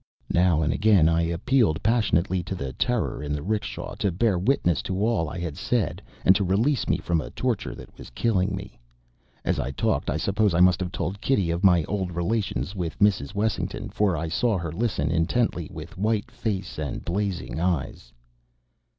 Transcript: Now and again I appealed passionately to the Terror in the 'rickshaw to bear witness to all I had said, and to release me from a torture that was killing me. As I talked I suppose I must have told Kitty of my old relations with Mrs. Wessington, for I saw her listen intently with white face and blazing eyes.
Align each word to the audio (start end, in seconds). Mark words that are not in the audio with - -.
Now 0.33 0.63
and 0.63 0.73
again 0.73 1.07
I 1.07 1.21
appealed 1.21 1.83
passionately 1.83 2.41
to 2.49 2.55
the 2.55 2.73
Terror 2.73 3.21
in 3.21 3.33
the 3.33 3.43
'rickshaw 3.43 3.93
to 3.99 4.11
bear 4.11 4.39
witness 4.39 4.81
to 4.81 4.99
all 5.05 5.29
I 5.29 5.37
had 5.37 5.57
said, 5.57 6.01
and 6.25 6.35
to 6.35 6.43
release 6.43 6.89
me 6.89 6.97
from 6.97 7.21
a 7.21 7.29
torture 7.29 7.75
that 7.75 7.95
was 7.99 8.09
killing 8.09 8.55
me. 8.55 8.79
As 9.45 9.59
I 9.59 9.69
talked 9.69 10.09
I 10.09 10.17
suppose 10.17 10.55
I 10.55 10.59
must 10.59 10.79
have 10.79 10.91
told 10.91 11.21
Kitty 11.21 11.51
of 11.51 11.63
my 11.63 11.83
old 11.83 12.13
relations 12.15 12.75
with 12.75 12.97
Mrs. 12.97 13.35
Wessington, 13.35 13.89
for 13.89 14.17
I 14.17 14.27
saw 14.27 14.57
her 14.57 14.71
listen 14.71 15.11
intently 15.11 15.69
with 15.71 15.99
white 15.99 16.31
face 16.31 16.79
and 16.79 17.05
blazing 17.05 17.59
eyes. 17.59 18.11